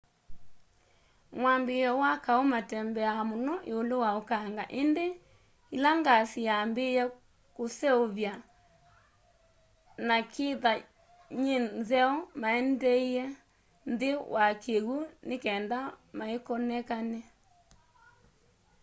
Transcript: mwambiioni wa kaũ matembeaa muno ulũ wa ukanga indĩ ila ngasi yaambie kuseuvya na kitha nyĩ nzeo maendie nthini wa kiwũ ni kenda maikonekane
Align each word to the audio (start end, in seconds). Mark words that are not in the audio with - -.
mwambiioni 1.39 1.99
wa 2.03 2.13
kaũ 2.25 2.43
matembeaa 2.53 3.21
muno 3.29 3.53
ulũ 3.77 3.95
wa 4.05 4.11
ukanga 4.21 4.63
indĩ 4.81 5.07
ila 5.75 5.91
ngasi 5.99 6.39
yaambie 6.47 7.01
kuseuvya 7.55 8.33
na 10.07 10.17
kitha 10.33 10.71
nyĩ 11.41 11.57
nzeo 11.79 12.13
maendie 12.41 13.23
nthini 13.91 14.19
wa 14.35 14.47
kiwũ 14.63 14.97
ni 15.27 15.35
kenda 15.43 15.79
maikonekane 16.17 17.19